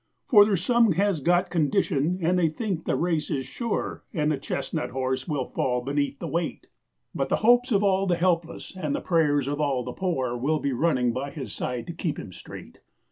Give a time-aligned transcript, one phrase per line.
[0.25, 4.37] 'For there's some has got condition, and they think the race is sure, And the
[4.39, 6.65] chestnut horse will fall beneath the weight,
[7.13, 10.57] But the hopes of all the helpless, and the prayers of all the poor, Will
[10.57, 12.79] be running by his side to keep him straight.